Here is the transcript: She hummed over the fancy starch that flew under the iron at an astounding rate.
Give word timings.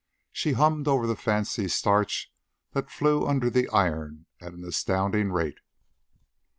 She 0.31 0.53
hummed 0.53 0.87
over 0.87 1.05
the 1.05 1.15
fancy 1.15 1.67
starch 1.67 2.33
that 2.71 2.89
flew 2.89 3.27
under 3.27 3.51
the 3.51 3.69
iron 3.69 4.25
at 4.39 4.51
an 4.51 4.63
astounding 4.65 5.31
rate. 5.31 5.59